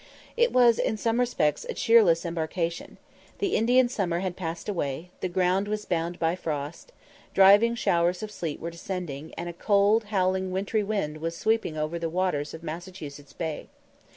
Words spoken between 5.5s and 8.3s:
was bound by frost; driving showers